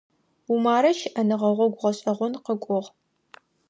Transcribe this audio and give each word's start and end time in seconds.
Умарэ 0.53 0.91
щыӀэныгъэ 0.97 1.49
гъогу 1.57 1.75
гъэшӀэгъон 1.79 2.33
къыкӀугъ. 2.45 2.89